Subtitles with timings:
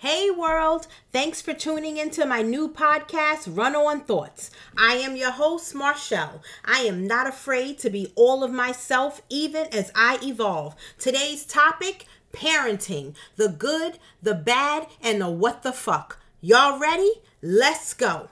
[0.00, 4.50] Hey world, thanks for tuning into my new podcast, Run On Thoughts.
[4.74, 6.42] I am your host, Marshall.
[6.64, 10.74] I am not afraid to be all of myself, even as I evolve.
[10.98, 16.18] Today's topic parenting the good, the bad, and the what the fuck.
[16.40, 17.12] Y'all ready?
[17.42, 18.30] Let's go.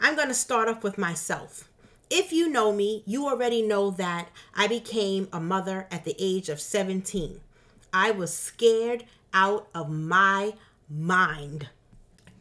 [0.00, 1.68] I'm going to start off with myself.
[2.08, 6.48] If you know me, you already know that I became a mother at the age
[6.48, 7.40] of 17.
[7.92, 9.02] I was scared
[9.34, 10.54] out of my
[10.90, 11.68] mind.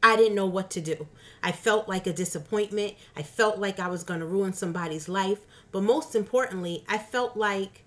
[0.02, 1.07] I didn't know what to do.
[1.43, 2.93] I felt like a disappointment.
[3.15, 5.39] I felt like I was going to ruin somebody's life.
[5.71, 7.83] But most importantly, I felt like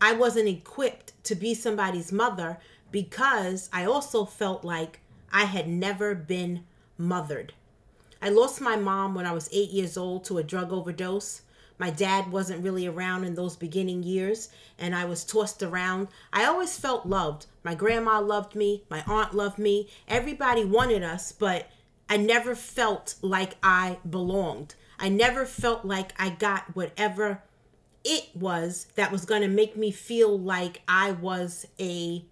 [0.00, 2.58] I wasn't equipped to be somebody's mother
[2.90, 5.00] because I also felt like
[5.32, 6.64] I had never been
[6.98, 7.52] mothered.
[8.20, 11.42] I lost my mom when I was eight years old to a drug overdose.
[11.78, 14.48] My dad wasn't really around in those beginning years,
[14.78, 16.08] and I was tossed around.
[16.32, 17.46] I always felt loved.
[17.62, 21.68] My grandma loved me, my aunt loved me, everybody wanted us, but
[22.08, 24.74] I never felt like I belonged.
[24.98, 27.42] I never felt like I got whatever
[28.04, 32.24] it was that was going to make me feel like I was a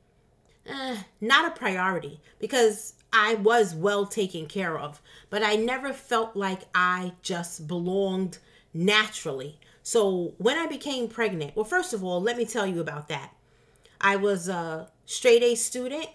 [0.66, 6.36] eh, not a priority because I was well taken care of, but I never felt
[6.36, 8.38] like I just belonged
[8.75, 9.58] naturally.
[9.83, 13.33] So when I became pregnant, well, first of all, let me tell you about that.
[14.00, 16.08] I was a straight A student.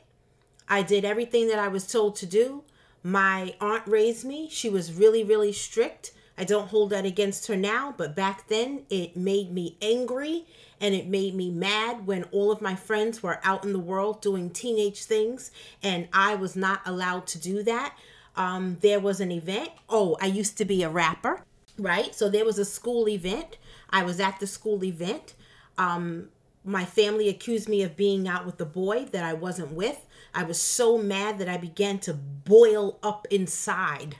[0.67, 2.63] I did everything that I was told to do.
[3.01, 4.49] My aunt raised me.
[4.51, 6.11] She was really, really strict.
[6.37, 10.45] I don't hold that against her now, but back then it made me angry
[10.79, 14.21] and it made me mad when all of my friends were out in the world
[14.21, 15.51] doing teenage things
[15.83, 17.97] and I was not allowed to do that.
[18.37, 19.69] Um, there was an event.
[19.89, 21.43] Oh, I used to be a rapper
[21.79, 22.13] right?
[22.13, 23.57] So there was a school event.
[23.89, 25.33] I was at the school event.
[25.77, 26.29] Um,
[26.63, 30.05] my family accused me of being out with the boy that I wasn't with.
[30.33, 34.17] I was so mad that I began to boil up inside.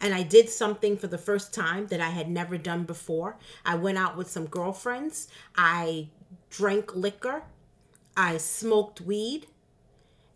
[0.00, 3.36] And I did something for the first time that I had never done before.
[3.66, 5.28] I went out with some girlfriends.
[5.56, 6.08] I
[6.48, 7.42] drank liquor.
[8.16, 9.46] I smoked weed.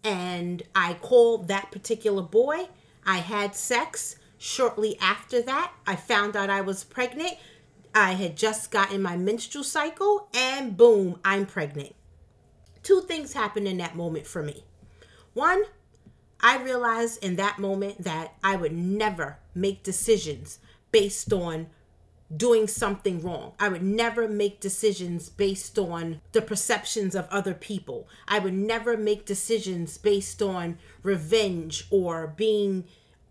[0.03, 2.69] And I called that particular boy.
[3.07, 7.39] I had sex Shortly after that, I found out I was pregnant.
[7.95, 11.95] I had just gotten my menstrual cycle, and boom, I'm pregnant.
[12.83, 14.65] Two things happened in that moment for me.
[15.33, 15.63] One,
[16.43, 20.59] I realized in that moment that I would never make decisions
[20.93, 21.69] based on
[22.37, 23.55] doing something wrong.
[23.59, 28.09] I would never make decisions based on the perceptions of other people.
[28.29, 32.85] I would never make decisions based on revenge or being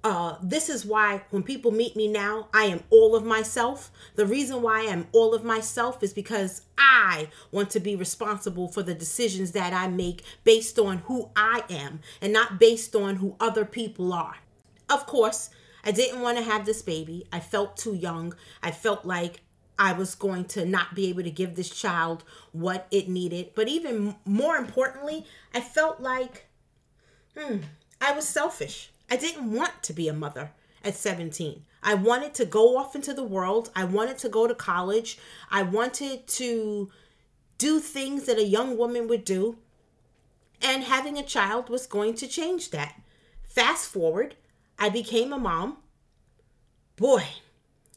[0.03, 3.89] uh, this is why when people meet me now, I am all of myself.
[4.15, 8.83] The reason why I'm all of myself is because I want to be responsible for
[8.83, 13.37] the decisions that I make based on who I am and not based on who
[13.39, 14.35] other people are.
[14.89, 15.49] Of course,
[15.85, 17.25] I didn't want to have this baby.
[17.31, 18.35] I felt too young.
[18.61, 19.41] I felt like
[19.79, 23.51] I was going to not be able to give this child what it needed.
[23.55, 26.47] But even more importantly, I felt like
[27.37, 27.59] hmm,
[28.01, 28.91] I was selfish.
[29.09, 30.51] I didn't want to be a mother
[30.83, 31.63] at 17.
[31.81, 33.69] I wanted to go off into the world.
[33.75, 35.17] I wanted to go to college.
[35.51, 36.89] I wanted to
[37.57, 39.57] do things that a young woman would do.
[40.61, 43.01] And having a child was going to change that.
[43.43, 44.35] Fast forward,
[44.79, 45.77] I became a mom.
[46.95, 47.23] Boy,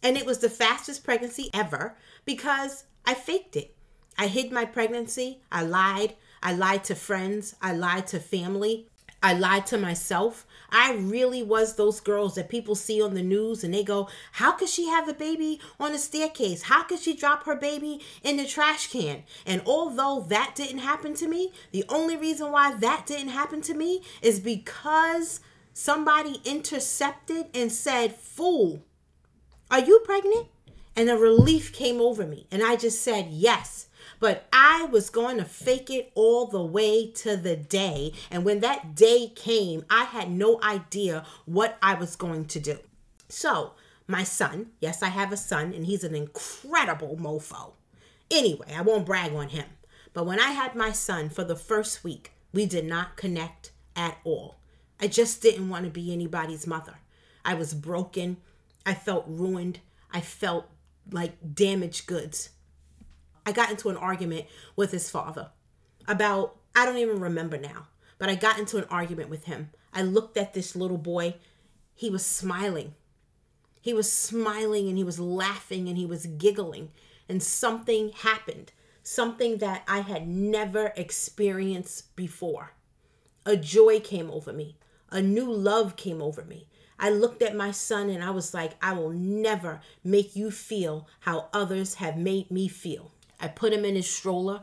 [0.03, 3.75] and it was the fastest pregnancy ever because I faked it.
[4.19, 5.41] I hid my pregnancy.
[5.51, 6.15] I lied.
[6.43, 7.55] I lied to friends.
[7.63, 8.89] I lied to family.
[9.23, 10.47] I lied to myself.
[10.71, 14.53] I really was those girls that people see on the news and they go, How
[14.53, 16.63] could she have a baby on a staircase?
[16.63, 19.23] How could she drop her baby in the trash can?
[19.47, 23.75] And although that didn't happen to me, the only reason why that didn't happen to
[23.75, 25.41] me is because
[25.73, 28.83] somebody intercepted and said, Fool,
[29.71, 30.47] are you pregnant?
[30.95, 32.47] And a relief came over me.
[32.51, 33.86] And I just said, Yes.
[34.19, 38.13] But I was going to fake it all the way to the day.
[38.31, 42.79] And when that day came, I had no idea what I was going to do.
[43.29, 43.73] So,
[44.07, 47.73] my son, yes, I have a son, and he's an incredible mofo.
[48.31, 49.67] Anyway, I won't brag on him.
[50.13, 54.19] But when I had my son for the first week, we did not connect at
[54.25, 54.57] all.
[55.01, 56.95] I just didn't want to be anybody's mother.
[57.45, 58.39] I was broken.
[58.87, 59.81] I felt ruined.
[60.11, 60.71] I felt
[61.11, 62.51] like damaged goods.
[63.47, 65.51] I got into an argument with his father
[66.09, 67.87] about, I don't even remember now,
[68.19, 69.71] but I got into an argument with him.
[69.95, 71.37] I looked at this little boy.
[71.95, 72.95] He was smiling.
[73.81, 76.91] He was smiling and he was laughing and he was giggling.
[77.29, 78.73] And something happened,
[79.05, 82.73] something that I had never experienced before.
[83.47, 84.77] A joy came over me,
[85.11, 86.67] A new love came over me.
[86.99, 91.07] I looked at my son and I was like, I will never make you feel
[91.21, 93.13] how others have made me feel.
[93.41, 94.63] I put him in his stroller.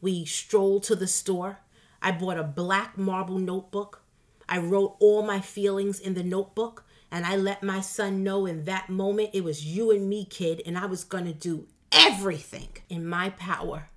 [0.00, 1.60] We strolled to the store.
[2.02, 4.02] I bought a black marble notebook.
[4.48, 6.84] I wrote all my feelings in the notebook.
[7.10, 10.62] And I let my son know in that moment it was you and me, kid,
[10.64, 13.88] and I was going to do everything in my power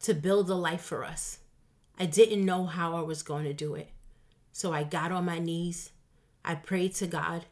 [0.00, 1.38] to build a life for us.
[1.98, 3.90] I didn't know how I was going to do it.
[4.52, 5.92] So I got on my knees,
[6.44, 7.46] I prayed to God,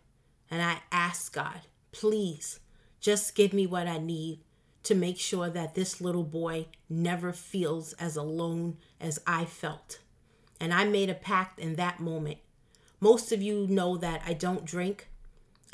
[0.51, 1.61] and I asked God,
[1.93, 2.61] please
[3.01, 4.41] just give me what I need
[4.89, 9.99] to make sure that this little boy never feels as alone as I felt.
[10.59, 12.39] And I made a pact in that moment.
[12.99, 15.09] Most of you know that I don't drink,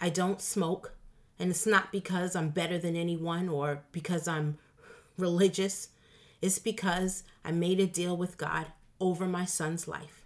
[0.01, 0.95] I don't smoke,
[1.39, 4.59] and it's not because I'm better than anyone or because I'm
[5.17, 5.91] religious.
[6.43, 8.67] It's because I made a deal with God
[8.99, 10.25] over my son's life.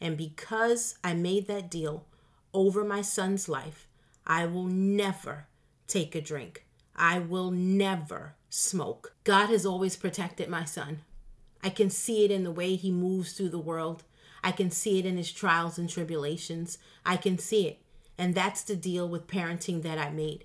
[0.00, 2.06] And because I made that deal
[2.52, 3.86] over my son's life,
[4.26, 5.46] I will never
[5.86, 6.64] take a drink.
[7.00, 9.14] I will never smoke.
[9.24, 11.00] God has always protected my son.
[11.64, 14.04] I can see it in the way he moves through the world.
[14.44, 16.76] I can see it in his trials and tribulations.
[17.06, 17.78] I can see it.
[18.18, 20.44] And that's the deal with parenting that I made.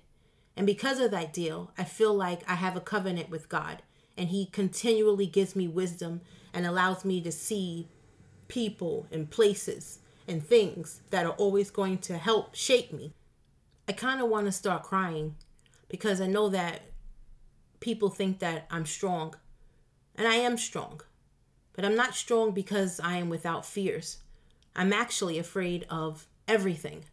[0.56, 3.82] And because of that deal, I feel like I have a covenant with God.
[4.16, 6.22] And He continually gives me wisdom
[6.54, 7.86] and allows me to see
[8.48, 13.12] people and places and things that are always going to help shape me.
[13.86, 15.36] I kind of want to start crying
[15.88, 16.82] because I know that
[17.80, 19.34] people think that I'm strong.
[20.14, 21.00] And I am strong.
[21.74, 24.18] But I'm not strong because I am without fears.
[24.74, 27.04] I'm actually afraid of everything.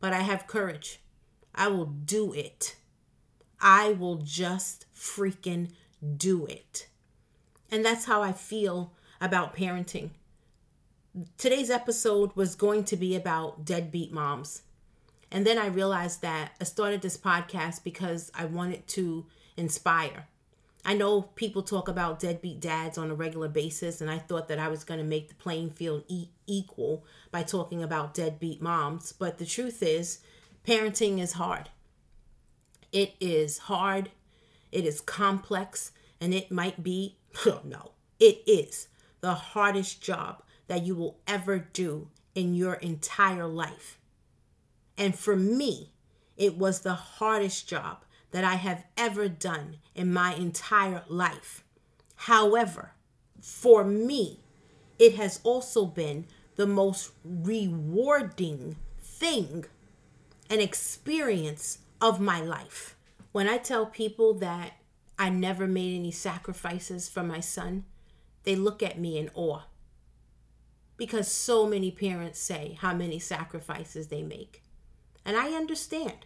[0.00, 1.00] But I have courage.
[1.54, 2.76] I will do it.
[3.60, 5.70] I will just freaking
[6.16, 6.88] do it.
[7.70, 10.10] And that's how I feel about parenting.
[11.38, 14.62] Today's episode was going to be about deadbeat moms.
[15.36, 20.28] And then I realized that I started this podcast because I wanted to inspire.
[20.82, 24.58] I know people talk about deadbeat dads on a regular basis, and I thought that
[24.58, 29.12] I was going to make the playing field e- equal by talking about deadbeat moms.
[29.12, 30.20] But the truth is,
[30.66, 31.68] parenting is hard.
[32.90, 34.12] It is hard,
[34.72, 38.88] it is complex, and it might be, oh no, it is
[39.20, 43.98] the hardest job that you will ever do in your entire life.
[44.98, 45.92] And for me,
[46.36, 51.64] it was the hardest job that I have ever done in my entire life.
[52.16, 52.92] However,
[53.40, 54.40] for me,
[54.98, 56.26] it has also been
[56.56, 59.66] the most rewarding thing
[60.48, 62.96] and experience of my life.
[63.32, 64.72] When I tell people that
[65.18, 67.84] I never made any sacrifices for my son,
[68.44, 69.62] they look at me in awe.
[70.96, 74.62] Because so many parents say how many sacrifices they make.
[75.26, 76.24] And I understand.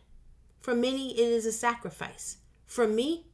[0.61, 2.37] For many, it is a sacrifice.
[2.67, 3.25] For me,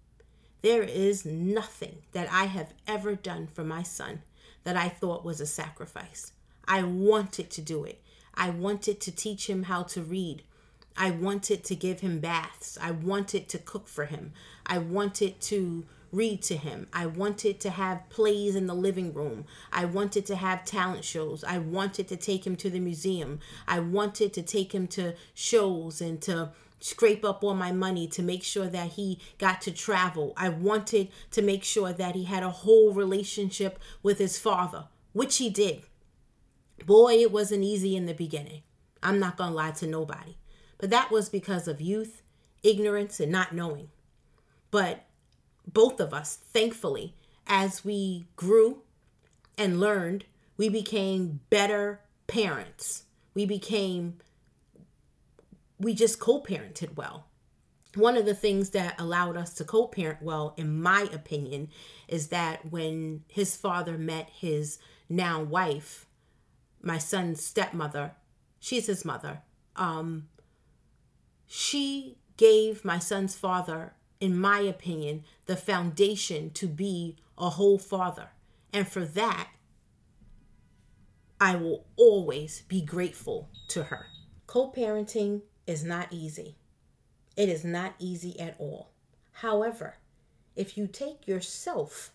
[0.62, 4.22] there is nothing that I have ever done for my son
[4.62, 6.32] that I thought was a sacrifice.
[6.68, 8.00] I wanted to do it.
[8.32, 10.42] I wanted to teach him how to read.
[10.96, 12.78] I wanted to give him baths.
[12.80, 14.32] I wanted to cook for him.
[14.64, 16.86] I wanted to read to him.
[16.92, 19.44] I wanted to have plays in the living room.
[19.72, 21.44] I wanted to have talent shows.
[21.44, 23.40] I wanted to take him to the museum.
[23.66, 28.22] I wanted to take him to shows and to scrape up all my money to
[28.22, 30.32] make sure that he got to travel.
[30.36, 35.38] I wanted to make sure that he had a whole relationship with his father, which
[35.38, 35.82] he did.
[36.84, 38.62] Boy, it wasn't easy in the beginning.
[39.02, 40.36] I'm not going to lie to nobody.
[40.78, 42.22] But that was because of youth,
[42.62, 43.88] ignorance, and not knowing.
[44.70, 45.05] But
[45.76, 47.14] both of us, thankfully,
[47.46, 48.78] as we grew
[49.58, 50.24] and learned,
[50.56, 53.02] we became better parents.
[53.34, 54.14] We became,
[55.78, 57.26] we just co parented well.
[57.94, 61.68] One of the things that allowed us to co parent well, in my opinion,
[62.08, 64.78] is that when his father met his
[65.10, 66.06] now wife,
[66.80, 68.12] my son's stepmother,
[68.58, 69.42] she's his mother,
[69.76, 70.28] um,
[71.46, 78.30] she gave my son's father, in my opinion, the foundation to be a whole father.
[78.72, 79.50] And for that,
[81.40, 84.06] I will always be grateful to her.
[84.46, 86.56] Co parenting is not easy.
[87.36, 88.90] It is not easy at all.
[89.32, 89.96] However,
[90.54, 92.12] if you take yourself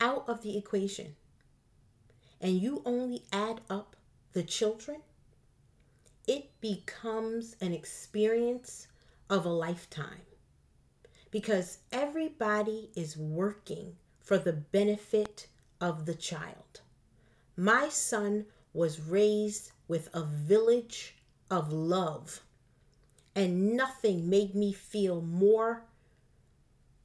[0.00, 1.16] out of the equation
[2.40, 3.96] and you only add up
[4.34, 4.98] the children,
[6.26, 8.88] it becomes an experience
[9.30, 10.27] of a lifetime
[11.30, 15.48] because everybody is working for the benefit
[15.80, 16.80] of the child.
[17.56, 21.16] My son was raised with a village
[21.50, 22.40] of love.
[23.34, 25.84] And nothing made me feel more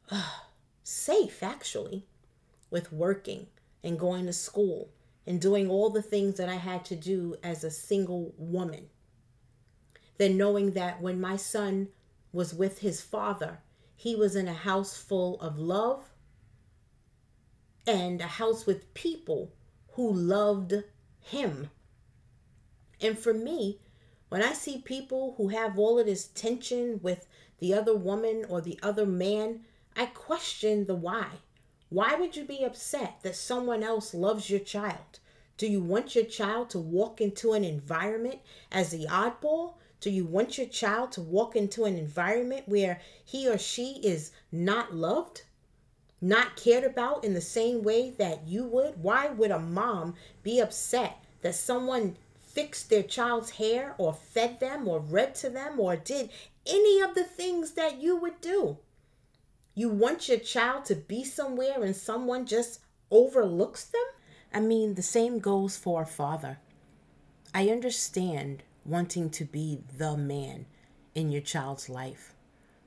[0.09, 0.29] uh,
[0.83, 2.05] safe, actually,
[2.69, 3.47] with working
[3.83, 4.89] and going to school
[5.25, 8.89] and doing all the things that I had to do as a single woman
[10.17, 11.89] than knowing that when my son
[12.31, 13.59] was with his father,
[13.95, 16.09] he was in a house full of love
[17.85, 19.53] and a house with people
[19.93, 20.73] who loved
[21.19, 21.69] him.
[23.01, 23.79] And for me,
[24.29, 27.27] when I see people who have all of this tension with
[27.59, 29.62] the other woman or the other man,
[29.95, 31.27] I question the why.
[31.89, 35.19] Why would you be upset that someone else loves your child?
[35.57, 38.39] Do you want your child to walk into an environment
[38.72, 39.75] as the oddball?
[40.00, 44.31] Do you want your child to walk into an environment where he or she is
[44.51, 45.43] not loved?
[46.19, 49.01] Not cared about in the same way that you would?
[49.01, 54.88] Why would a mom be upset that someone fixed their child's hair or fed them
[54.88, 56.29] or read to them or did
[56.65, 58.77] any of the things that you would do?
[59.75, 62.79] You want your child to be somewhere and someone just
[63.12, 64.01] overlooks them?
[64.53, 66.60] I mean, the same goes for a father.
[67.53, 70.65] I understand wanting to be the man
[71.15, 72.33] in your child's life.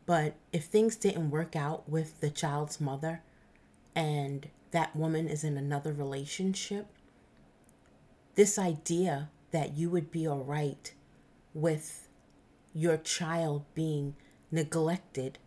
[0.05, 3.23] But if things didn't work out with the child's mother
[3.95, 6.87] and that woman is in another relationship,
[8.37, 10.93] this idea that you would be all right
[11.55, 12.09] with
[12.73, 14.15] your child being
[14.53, 15.39] neglected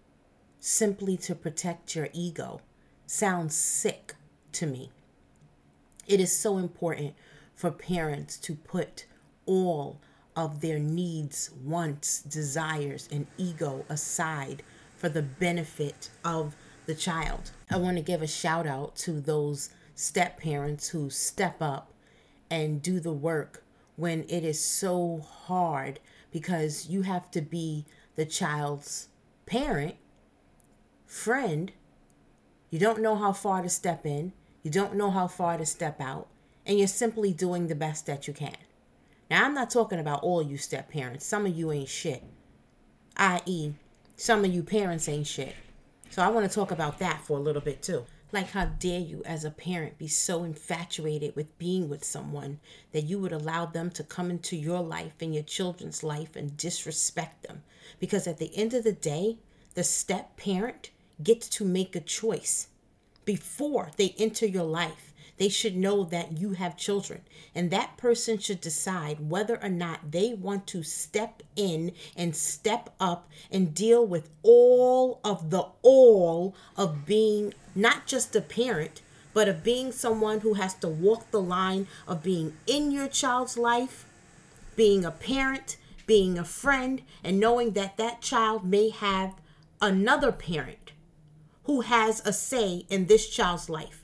[0.59, 2.59] simply to protect your ego
[3.05, 4.15] sounds sick
[4.51, 4.91] to me.
[6.09, 7.13] It is so important
[7.53, 9.05] for parents to put
[9.45, 10.01] all
[10.35, 14.63] of their needs, wants, desires, and ego aside
[14.95, 16.55] for the benefit of
[16.87, 17.51] the child.
[17.69, 21.93] I want to give a shout out to those step parents who step up
[22.49, 23.63] and do the work
[23.95, 25.99] when it is so hard
[26.31, 27.85] because you have to be
[28.15, 29.09] the child's
[29.45, 29.95] parent
[31.05, 31.71] friend,
[32.69, 34.31] you don't know how far to step in,
[34.63, 36.27] you don't know how far to step out,
[36.65, 38.57] and you're simply doing the best that you can.
[39.29, 41.25] Now, I'm not talking about all you step parents.
[41.25, 42.23] Some of you ain't shit,
[43.17, 43.73] i.e.,
[44.15, 45.55] some of you parents ain't shit.
[46.09, 48.05] So I want to talk about that for a little bit too.
[48.31, 52.59] Like, how dare you, as a parent, be so infatuated with being with someone
[52.91, 56.57] that you would allow them to come into your life and your children's life and
[56.57, 57.63] disrespect them?
[57.99, 59.37] Because at the end of the day,
[59.73, 60.91] the step parent
[61.23, 62.67] gets to make a choice
[63.29, 65.13] before they enter your life.
[65.37, 67.21] They should know that you have children,
[67.53, 72.89] and that person should decide whether or not they want to step in and step
[72.99, 79.47] up and deal with all of the all of being not just a parent, but
[79.47, 84.07] of being someone who has to walk the line of being in your child's life,
[84.75, 89.35] being a parent, being a friend, and knowing that that child may have
[89.79, 90.88] another parent
[91.69, 94.03] who has a say in this child's life.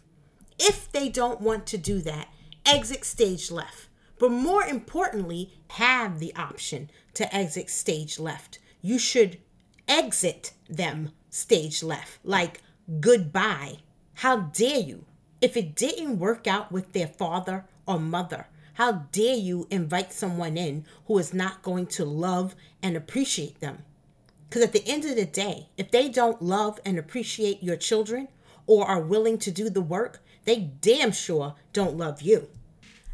[0.60, 2.28] If they don't want to do that,
[2.64, 3.88] exit stage left.
[4.20, 8.60] But more importantly, have the option to exit stage left.
[8.84, 9.40] You should
[9.88, 12.62] exit them stage left, like
[13.00, 13.78] goodbye.
[14.14, 15.06] How dare you?
[15.42, 20.56] If it didn't work out with their father or mother, how dare you invite someone
[20.56, 22.54] in who is not going to love
[22.84, 23.80] and appreciate them?
[24.56, 28.30] Because at the end of the day, if they don't love and appreciate your children
[28.66, 32.48] or are willing to do the work, they damn sure don't love you.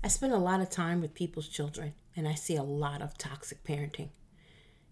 [0.03, 3.17] I spend a lot of time with people's children and I see a lot of
[3.17, 4.09] toxic parenting.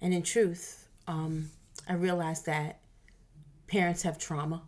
[0.02, 1.52] And in truth, um,
[1.88, 2.80] I realize that
[3.68, 4.64] parents have trauma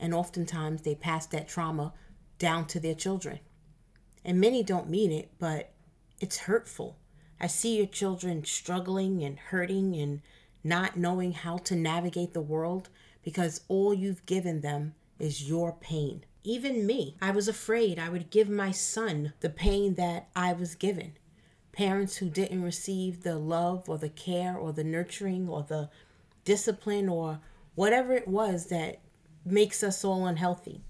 [0.00, 1.92] and oftentimes they pass that trauma
[2.40, 3.38] down to their children.
[4.24, 5.72] And many don't mean it, but
[6.18, 6.98] it's hurtful.
[7.40, 10.20] I see your children struggling and hurting and
[10.66, 12.88] not knowing how to navigate the world
[13.22, 16.24] because all you've given them is your pain.
[16.44, 20.74] Even me, I was afraid I would give my son the pain that I was
[20.74, 21.12] given.
[21.72, 25.90] Parents who didn't receive the love or the care or the nurturing or the
[26.44, 27.40] discipline or
[27.74, 29.00] whatever it was that
[29.44, 30.82] makes us all unhealthy.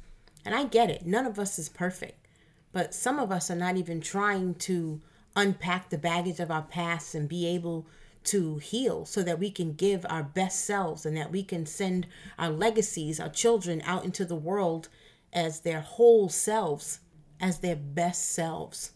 [0.44, 2.26] And I get it, none of us is perfect,
[2.72, 5.00] but some of us are not even trying to
[5.34, 7.86] unpack the baggage of our past and be able
[8.26, 12.06] to heal so that we can give our best selves and that we can send
[12.38, 14.88] our legacies, our children out into the world
[15.32, 17.00] as their whole selves,
[17.40, 18.92] as their best selves.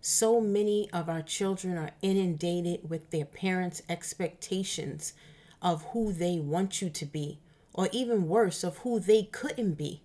[0.00, 5.12] So many of our children are inundated with their parents' expectations
[5.60, 7.38] of who they want you to be,
[7.72, 10.02] or even worse, of who they couldn't be.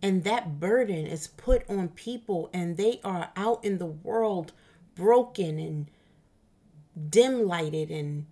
[0.00, 4.52] And that burden is put on people, and they are out in the world
[4.94, 5.90] broken and
[7.10, 8.26] dim lighted and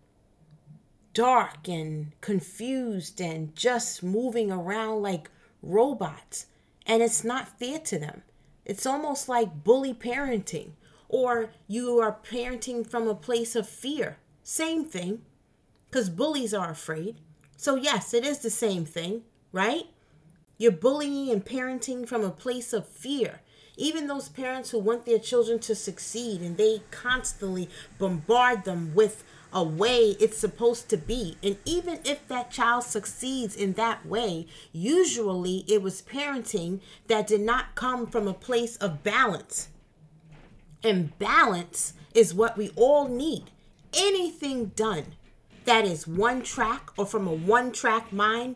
[1.15, 5.31] dark and confused and just moving around like
[5.63, 6.47] robots.
[6.87, 8.23] And it's not fair to them.
[8.65, 10.71] It's almost like bully parenting,
[11.09, 14.19] or you are parenting from a place of fear.
[14.43, 15.23] Same thing,
[15.91, 17.17] because bullies are afraid.
[17.57, 19.87] So, yes, it is the same thing, right?
[20.59, 23.41] You're bullying and parenting from a place of fear.
[23.83, 29.25] Even those parents who want their children to succeed and they constantly bombard them with
[29.53, 31.37] a way it's supposed to be.
[31.43, 37.41] And even if that child succeeds in that way, usually it was parenting that did
[37.41, 39.67] not come from a place of balance.
[40.85, 43.51] And balance is what we all need.
[43.95, 45.17] Anything done
[45.65, 48.55] that is one track or from a one track mind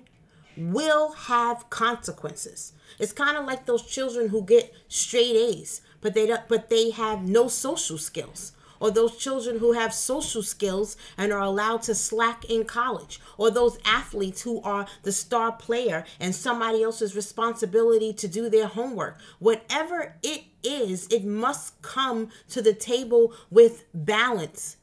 [0.57, 2.73] will have consequences.
[2.99, 6.91] It's kind of like those children who get straight A's, but they don't, but they
[6.91, 8.53] have no social skills.
[8.79, 13.21] Or those children who have social skills and are allowed to slack in college.
[13.39, 18.67] Or those athletes who are the star player and somebody else's responsibility to do their
[18.67, 19.19] homework.
[19.39, 24.77] Whatever it is, it must come to the table with balance.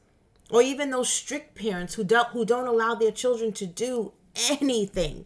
[0.50, 4.12] Or even those strict parents who don't who don't allow their children to do
[4.50, 5.24] anything.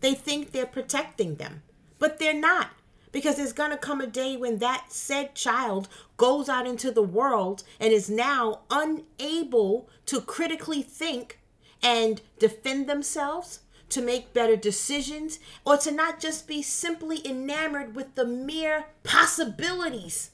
[0.00, 1.62] They think they're protecting them,
[1.98, 2.70] but they're not
[3.16, 5.88] because there's going to come a day when that said child
[6.18, 11.40] goes out into the world and is now unable to critically think
[11.82, 18.16] and defend themselves, to make better decisions, or to not just be simply enamored with
[18.16, 20.32] the mere possibilities.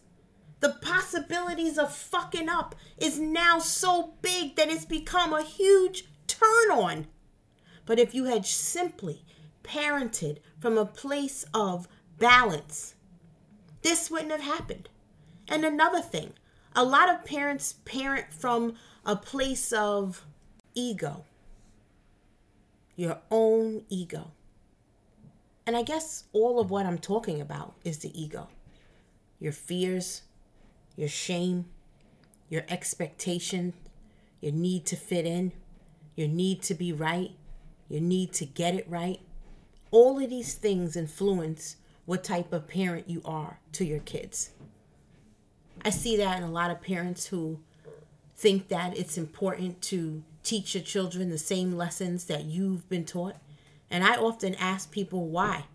[0.59, 6.71] The possibilities of fucking up is now so big that it's become a huge turn
[6.73, 7.07] on.
[7.87, 9.25] But if you had simply
[9.63, 11.89] parented from a place of
[12.19, 12.95] balance,
[13.83, 14.89] this wouldn't have happened.
[15.49, 16.33] And another thing,
[16.75, 20.25] a lot of parents parent from a place of
[20.75, 21.25] ego,
[22.97, 24.31] your own ego.
[25.67, 28.49] And I guess all of what I'm talking about is the ego
[29.39, 30.23] your fears,
[30.95, 31.65] your shame,
[32.49, 33.73] your expectation,
[34.41, 35.51] your need to fit in,
[36.15, 37.33] your need to be right,
[37.89, 39.19] your need to get it right.
[39.93, 41.77] All of these things influence
[42.07, 44.51] what type of parent you are to your kids.
[45.85, 47.61] I see that in a lot of parents who
[48.35, 53.37] think that it's important to teach your children the same lessons that you've been taught.
[53.91, 55.67] And I often ask people why.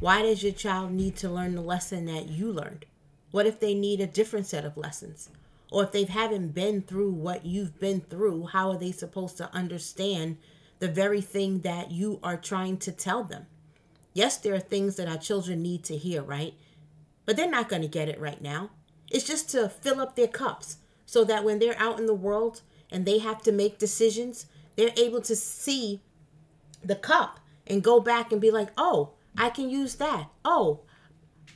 [0.00, 2.84] Why does your child need to learn the lesson that you learned?
[3.30, 5.30] What if they need a different set of lessons?
[5.70, 9.54] Or if they haven't been through what you've been through, how are they supposed to
[9.54, 10.38] understand
[10.78, 13.46] the very thing that you are trying to tell them?
[14.12, 16.54] Yes, there are things that our children need to hear, right?
[17.24, 18.70] But they're not going to get it right now.
[19.10, 22.62] It's just to fill up their cups so that when they're out in the world
[22.90, 26.00] and they have to make decisions, they're able to see
[26.82, 30.28] the cup and go back and be like, oh, I can use that.
[30.44, 30.80] Oh,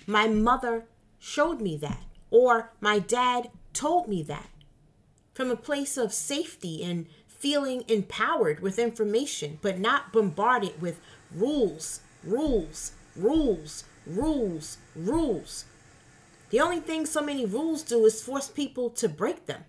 [0.07, 0.85] my mother
[1.19, 2.03] showed me that.
[2.31, 4.49] Or my dad told me that.
[5.33, 7.07] From a place of safety and
[7.41, 11.01] feeling empowered with information, but not bombarded with
[11.35, 15.65] rules rules, rules, rules, rules.
[16.51, 19.65] The only thing so many rules do is force people to break them.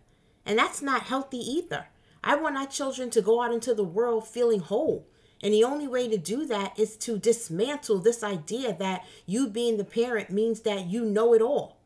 [0.46, 1.88] And that's not healthy either.
[2.24, 5.06] I want our children to go out into the world feeling whole.
[5.44, 9.78] And the only way to do that is to dismantle this idea that you being
[9.78, 11.78] the parent means that you know it all.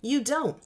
[0.00, 0.62] You don't.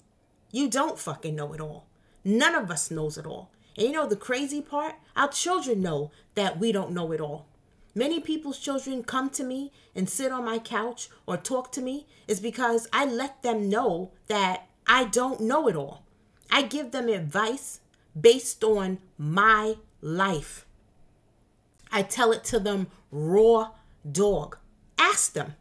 [0.52, 1.86] You don't fucking know it all.
[2.24, 3.50] None of us knows it all.
[3.76, 4.94] And you know the crazy part?
[5.16, 7.46] Our children know that we don't know it all.
[7.94, 12.06] Many people's children come to me and sit on my couch or talk to me
[12.28, 16.04] is because I let them know that I don't know it all.
[16.50, 17.80] I give them advice
[18.18, 20.66] based on my life.
[21.92, 23.70] I tell it to them raw
[24.10, 24.58] dog.
[24.98, 25.54] Ask them.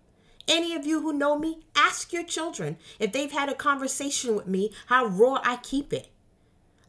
[0.48, 4.48] Any of you who know me, ask your children if they've had a conversation with
[4.48, 6.10] me how raw I keep it.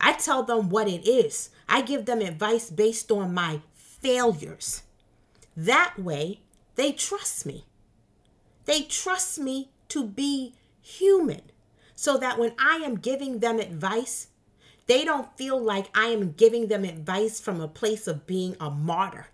[0.01, 1.51] I tell them what it is.
[1.69, 4.83] I give them advice based on my failures.
[5.57, 6.41] That way,
[6.77, 7.67] they trust me.
[8.65, 11.43] They trust me to be human
[11.95, 14.29] so that when I am giving them advice,
[14.87, 18.71] they don't feel like I am giving them advice from a place of being a
[18.71, 19.29] martyr.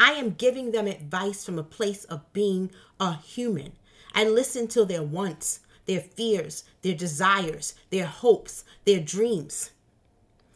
[0.00, 3.72] I am giving them advice from a place of being a human.
[4.14, 9.70] I listen to their wants, their fears, their desires, their hopes, their dreams.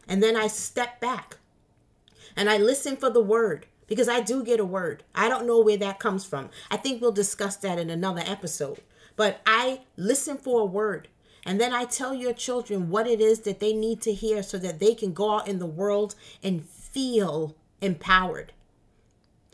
[0.07, 1.37] And then I step back
[2.35, 5.03] and I listen for the word because I do get a word.
[5.13, 6.49] I don't know where that comes from.
[6.71, 8.79] I think we'll discuss that in another episode.
[9.15, 11.09] But I listen for a word.
[11.45, 14.57] And then I tell your children what it is that they need to hear so
[14.59, 18.53] that they can go out in the world and feel empowered.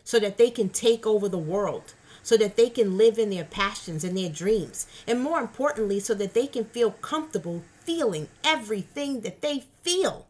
[0.03, 1.93] So that they can take over the world.
[2.25, 4.87] So that they can live in their passions and their dreams.
[5.05, 10.25] And more importantly, so that they can feel comfortable feeling everything that they feel.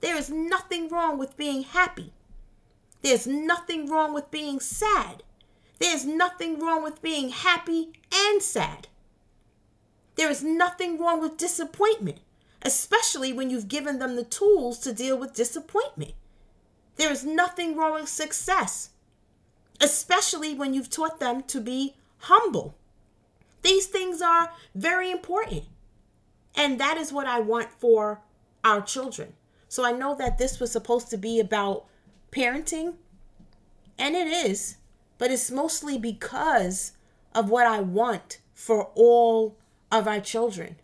[0.00, 2.14] There is nothing wrong with being happy.
[3.02, 5.22] There's nothing wrong with being sad.
[5.78, 8.88] There's nothing wrong with being happy and sad.
[10.14, 12.20] There is nothing wrong with disappointment,
[12.62, 16.14] especially when you've given them the tools to deal with disappointment.
[16.96, 18.90] There is nothing wrong with success,
[19.80, 22.76] especially when you've taught them to be humble.
[23.62, 25.64] These things are very important.
[26.54, 28.20] And that is what I want for
[28.62, 29.34] our children.
[29.68, 31.86] So I know that this was supposed to be about
[32.30, 32.94] parenting,
[33.98, 34.76] and it is,
[35.18, 36.92] but it's mostly because
[37.34, 39.56] of what I want for all
[39.90, 40.76] of our children.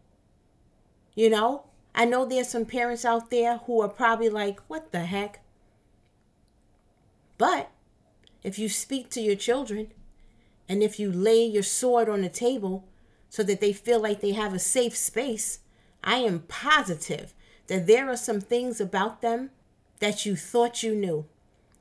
[1.14, 5.00] You know, I know there's some parents out there who are probably like, what the
[5.00, 5.40] heck?
[7.38, 7.70] But
[8.42, 9.92] if you speak to your children
[10.68, 12.84] and if you lay your sword on the table
[13.28, 15.60] so that they feel like they have a safe space,
[16.02, 17.34] I am positive
[17.66, 19.50] that there are some things about them
[20.00, 21.26] that you thought you knew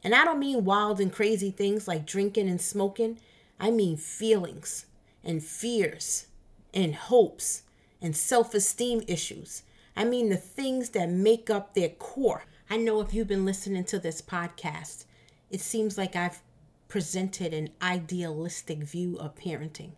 [0.04, 3.20] and I don't mean wild and crazy things like drinking and smoking.
[3.60, 4.86] I mean feelings
[5.24, 6.28] and fears
[6.74, 7.64] and hopes
[8.02, 9.64] and self esteem issues.
[9.96, 12.46] I mean the things that make up their core.
[12.70, 15.06] I know if you've been listening to this podcast,
[15.50, 16.42] it seems like I've
[16.90, 19.92] presented an idealistic view of parenting.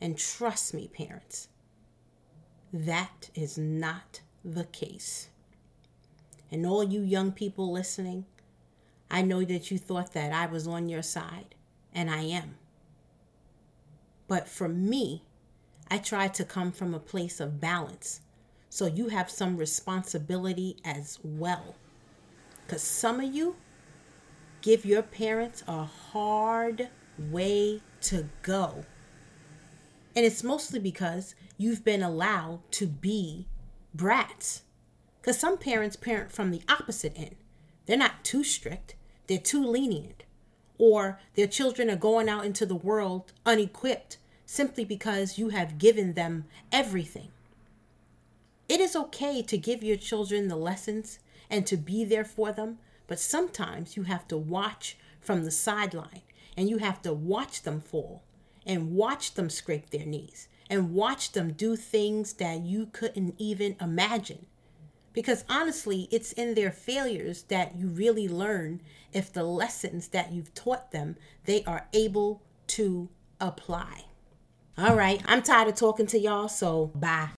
[0.00, 1.48] And trust me, parents,
[2.72, 5.28] that is not the case.
[6.50, 8.26] And all you young people listening,
[9.10, 11.54] I know that you thought that I was on your side,
[11.94, 12.56] and I am.
[14.26, 15.22] But for me,
[15.90, 18.20] I try to come from a place of balance.
[18.68, 21.76] So you have some responsibility as well.
[22.66, 23.56] Because some of you
[24.62, 28.84] give your parents a hard way to go.
[30.14, 33.46] And it's mostly because you've been allowed to be
[33.94, 34.62] brats.
[35.20, 37.36] Because some parents parent from the opposite end.
[37.86, 38.94] They're not too strict,
[39.26, 40.24] they're too lenient,
[40.78, 46.14] or their children are going out into the world unequipped simply because you have given
[46.14, 47.28] them everything.
[48.68, 51.18] It is okay to give your children the lessons
[51.50, 56.22] and to be there for them, but sometimes you have to watch from the sideline
[56.56, 58.22] and you have to watch them fall
[58.66, 63.76] and watch them scrape their knees and watch them do things that you couldn't even
[63.80, 64.46] imagine
[65.12, 68.80] because honestly, it's in their failures that you really learn
[69.12, 73.08] if the lessons that you've taught them, they are able to
[73.40, 74.04] apply.
[74.78, 77.30] All right, I'm tired of talking to y'all, so bye.